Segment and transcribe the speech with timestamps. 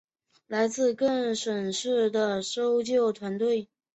[0.47, 3.69] 来自各县市的搜救团队